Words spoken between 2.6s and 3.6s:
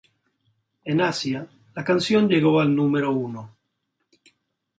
número uno.